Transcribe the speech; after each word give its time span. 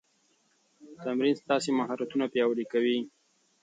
تمرین 1.03 1.35
ستاسو 1.41 1.69
مهارتونه 1.79 2.25
پیاوړي 2.33 2.65
کوي. 2.71 2.97